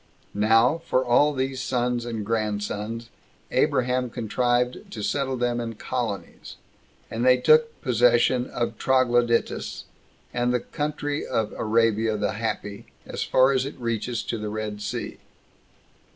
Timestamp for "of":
8.49-8.79, 11.27-11.53